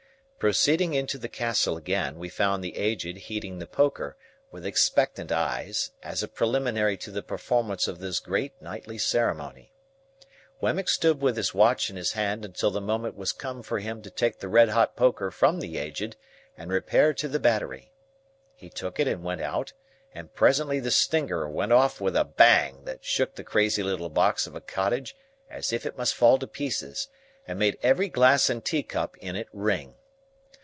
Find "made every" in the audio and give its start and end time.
27.59-28.09